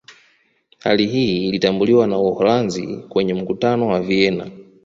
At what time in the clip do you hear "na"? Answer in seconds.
2.07-2.19